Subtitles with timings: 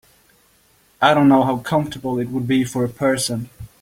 [0.99, 3.51] I don’t know how comfortable it would be for a person.